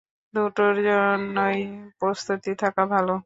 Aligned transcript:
দুটোর 0.33 0.75
জন্যই 0.87 1.57
প্রস্তুতি 1.99 2.51
থাকা 2.55 2.83
ভালো। 2.93 3.13